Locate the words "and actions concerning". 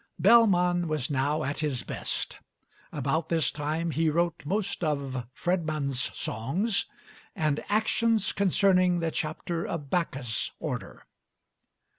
7.35-8.99